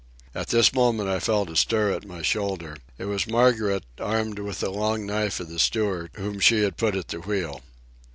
[0.33, 2.75] At this moment I felt a stir at my shoulder.
[2.97, 6.95] It was Margaret, armed with the long knife of the steward, whom she had put
[6.95, 7.61] at the wheel.